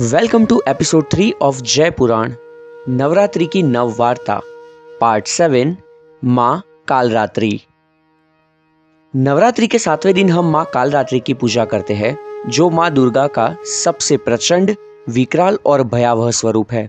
Welcome 0.00 0.44
to 0.46 0.60
episode 0.68 1.04
three 1.10 1.30
of 1.42 1.60
Jai 1.64 1.90
Puran 1.90 2.32
Navratri 2.88 3.46
की 3.46 3.62
नव 3.62 3.94
वार्ता 3.98 4.38
पार्ट 5.00 5.26
सेवन 5.26 5.74
माँ 6.22 6.62
कालरात्रि 6.88 7.50
नवरात्रि 9.14 9.66
के 9.66 9.78
सातवें 9.78 10.14
दिन 10.14 10.30
हम 10.30 10.50
माँ 10.50 10.64
कालरात्रि 10.74 11.20
की 11.20 11.34
पूजा 11.34 11.64
करते 11.64 11.94
हैं 11.94 12.16
जो 12.48 12.68
माँ 12.70 12.90
दुर्गा 12.90 13.26
का 13.28 13.48
सबसे 13.74 14.16
प्रचंड 14.16 14.74
विकराल 15.08 15.58
और 15.66 15.82
भयावह 15.84 16.30
स्वरूप 16.30 16.72
है 16.72 16.88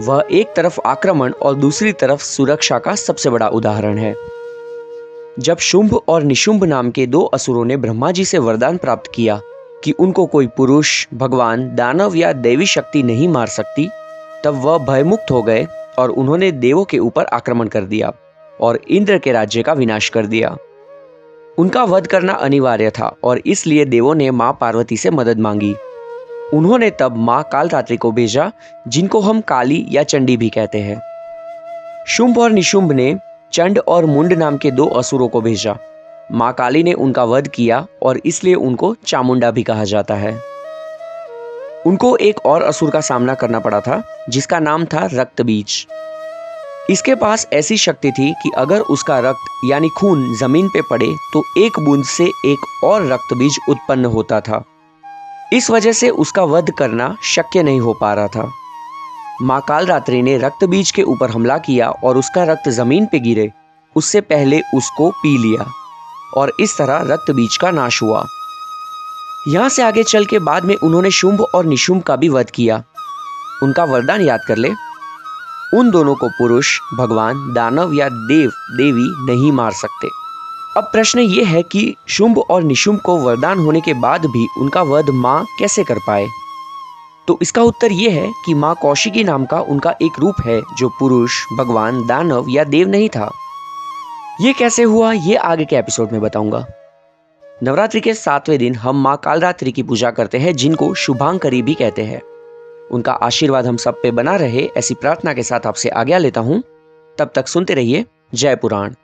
वह 0.00 0.24
एक 0.32 0.52
तरफ़ 0.56 0.80
आक्रमण 0.86 1.32
और 1.32 1.54
दूसरी 1.54 1.92
तरफ़ 1.92 2.22
सुरक्षा 2.22 2.78
का 2.78 2.94
सबसे 2.96 3.30
बड़ा 3.30 3.48
उदाहरण 3.52 3.98
है 3.98 4.14
जब 5.38 5.58
शुंभ 5.62 6.00
और 6.08 6.22
निशुंभ 6.22 6.64
नाम 6.64 6.90
के 6.90 7.06
दो 7.06 7.24
असुरों 7.34 7.64
ने 7.64 7.76
ब्रह्मा 7.76 8.12
जी 8.12 8.24
से 8.24 8.38
वरदान 8.40 8.76
प्राप्त 8.76 9.10
किया 9.14 9.40
कि 9.84 9.92
उनको 9.92 10.26
कोई 10.26 10.46
पुरुष, 10.46 11.06
भगवान, 11.14 11.74
दानव 11.74 12.16
या 12.16 12.32
देवी 12.32 12.66
शक्ति 12.66 13.02
नहीं 13.02 13.28
मार 13.28 13.46
सकती, 13.46 13.88
तब 14.44 14.54
वह 14.54 14.78
भयमुक्त 14.78 15.30
हो 15.30 15.42
गए 15.42 15.66
और 15.98 16.10
उन्होंने 16.10 16.52
देवों 16.52 16.84
के 16.84 16.98
ऊपर 16.98 17.24
आक्रमण 17.24 17.68
कर 17.68 17.80
दिया 17.80 18.12
और 18.60 18.80
इंद्र 18.88 19.18
के 19.18 19.32
राज्य 19.32 19.62
का 19.62 19.72
विनाश 19.72 20.08
कर 20.08 20.26
दिया। 20.26 20.56
उनका 21.58 21.84
वध 21.84 22.06
करना 22.06 22.32
अनिवार्य 22.32 22.90
था 22.90 23.16
और 23.24 23.40
इसलिए 23.46 23.84
देवों 23.84 24.14
ने 24.14 24.30
माँ 24.30 24.58
पार्वती 24.60 24.96
से 24.96 25.10
मदद 25.10 25.38
मांगी। 25.38 25.74
उन्होंने 26.54 26.90
तब 26.90 27.16
माँ 27.16 27.48
कालरात्रि 27.52 27.96
को 27.96 28.12
भेजा, 28.12 28.52
जिनको 28.88 29.20
हम 29.20 29.40
काली 29.40 29.86
या 29.90 30.02
चंडी 30.02 30.36
भी 30.36 30.48
कहते 30.48 30.78
हैं। 30.78 31.02
शुंभ 32.06 32.38
और 32.38 32.50
निशुंभ 32.50 32.92
ने 32.92 33.16
चंड 33.52 33.78
और 33.78 34.06
मुंड 34.06 34.32
नाम 34.32 34.56
के 34.56 34.70
दो 34.70 34.86
असुरों 34.86 35.28
को 35.28 35.40
भेजा। 35.40 35.76
माँ 36.32 36.52
काली 36.52 36.82
ने 36.82 36.92
उनका 36.92 37.24
वध 37.24 37.48
किया 37.48 37.86
और 38.02 38.20
इसलिए 38.26 38.54
उनको 38.54 38.94
चामुंडा 39.06 39.50
भी 39.50 39.62
कहा 39.62 39.84
जाता 39.84 40.14
है। 40.14 40.32
उनको 41.86 42.16
एक 42.16 42.38
और 42.46 42.62
असुर 42.62 42.90
का 42.90 43.00
सामना 43.00 43.34
करना 43.34 43.58
पड़ा 43.58 43.80
था, 43.80 44.02
जिसका 44.28 44.58
नाम 44.58 44.84
था 44.84 45.08
रक्त 45.12 45.42
बीज। 45.42 45.86
इसके 46.90 47.14
पास 47.14 47.46
ऐसी 47.52 47.76
शक्ति 47.76 48.10
थी 48.12 48.32
कि 48.42 48.50
अगर 48.56 48.80
उसका 48.80 49.18
रक्त 49.20 49.50
यानी 49.64 49.88
खून 49.88 50.34
ज़मीन 50.36 50.68
पे 50.68 50.82
पड़े 50.82 51.14
तो 51.32 51.42
एक 51.58 51.78
बूंद 51.80 52.04
से 52.04 52.24
एक 52.46 52.84
और 52.84 53.06
रक्त 53.12 53.34
बीज 53.34 53.58
उत्पन्न 53.68 54.04
होता 54.04 54.40
था। 54.40 54.62
इस 55.52 55.70
वजह 55.70 55.92
से 55.92 56.10
उसका 56.10 56.42
वध 56.44 56.70
करना 56.70 57.16
शक्य 57.24 57.62
नहीं 57.62 57.80
हो 57.80 57.92
पा 57.92 58.14
रहा 58.14 58.28
था। 58.28 58.50
माँ 59.42 59.60
कालरात्रि 59.60 60.22
ने 60.22 60.36
रक्त 60.38 60.64
बीज 60.64 60.90
के 60.90 61.02
ऊपर 61.02 61.30
हमला 61.30 61.58
किया 61.58 61.90
और 61.90 62.16
उसका 62.16 62.44
रक्त 62.44 62.68
ज़मीन 62.70 63.06
पे 63.06 63.18
गिरे। 63.18 63.50
उससे 63.96 64.20
पहले 64.20 64.60
उसको 64.74 65.10
पी 65.12 65.36
लिया। 65.38 65.72
और 66.36 66.52
इस 66.60 66.78
तरह 66.78 67.14
रक्त 67.14 67.30
बीज 67.30 67.56
का 67.56 67.70
नाश 67.70 68.02
हुआ। 68.02 68.26
यहाँ 69.48 69.68
से 69.68 69.82
आगे 69.82 70.02
चल 70.02 70.24
के 70.24 70.38
बाद 70.38 70.64
में 70.64 70.76
उन्होंने 70.76 71.10
शुंभ 71.10 71.40
और 71.54 71.64
निशुंभ 71.64 72.02
का 72.02 72.16
भी 72.16 72.28
वध 72.28 72.50
किया। 72.50 72.82
उनका 73.62 73.84
वरदान 73.84 74.20
याद 74.20 74.40
कर 74.48 74.56
ले। 74.56 74.72
उन 75.74 75.90
दोनों 75.90 76.14
को 76.14 76.28
पुरुष, 76.28 76.78
भगवान, 76.94 77.52
दानव 77.54 77.94
या 77.94 78.08
देव, 78.08 78.50
देवी 78.50 79.32
नहीं 79.32 79.52
मार 79.52 79.72
सकते। 79.72 80.08
अब 80.76 80.84
प्रश्न 80.84 81.18
ये 81.18 81.44
है 81.44 81.62
कि 81.62 81.96
शुंभ 82.08 82.38
और 82.38 82.62
निशुंभ 82.62 83.00
को 83.00 83.16
वरदान 83.16 83.58
होने 83.58 83.80
के 83.80 83.94
बाद 83.94 84.26
भी 84.26 84.48
उनका 84.58 84.82
वध 84.82 85.04
माँ 85.10 85.46
कैसे 85.58 85.84
कर 85.84 85.98
पाए? 86.06 86.28
तो 87.28 87.38
इसका 87.42 87.62
उत्तर 87.62 87.92
यह 87.92 88.12
है 88.12 88.32
कि 88.44 88.54
माँ 88.54 88.74
कौशिकी 88.82 89.24
नाम 89.24 89.46
का 89.46 89.60
उनका 89.60 89.94
एक 90.02 90.12
रूप 90.18 90.34
है 90.46 90.62
जो 90.78 90.88
पुरुष, 90.88 91.32
भगवान, 91.58 92.06
दानव 92.06 92.46
या 92.48 92.64
देव 92.64 92.88
नहीं 92.88 93.08
था। 93.08 93.30
ये 94.40 94.52
कैसे 94.52 94.82
हुआ, 94.82 95.12
ये 95.12 95.36
आगे 95.36 95.64
के 95.64 95.76
एपिसोड 95.76 96.12
में 96.12 96.20
बताऊँगा। 96.20 96.66
नवरात्रि 97.62 98.00
के 98.00 98.14
सातवें 98.14 98.58
दिन 98.58 98.74
हम 98.74 99.02
माँ 99.02 99.20
कालरात्रि 99.24 99.72
की 99.72 99.82
पूजा 99.82 100.10
करते 100.10 100.38
हैं, 100.38 100.56
जिनको 100.56 100.94
शुभांकरी 100.94 101.62
भी 101.62 101.74
कहते 101.74 102.02
हैं। 102.02 102.22
उनका 102.92 103.12
आशीर्वाद 103.12 103.66
हम 103.66 103.76
सब 103.76 104.02
पे 104.02 104.10
बना 104.10 104.36
रहे, 104.36 104.70
ऐसी 104.76 104.94
प्रार्थना 104.94 105.34
के 105.34 105.42
साथ 105.42 105.66
आपसे 105.66 105.88
आज्ञा 105.88 106.18
लेता 106.18 106.40
हूँ। 106.40 106.62
तब 107.18 107.30
तक 107.34 107.48
सुनते 107.48 107.74
रहिए 107.74 108.04
जय 108.34 108.56
पुराण। 108.56 108.94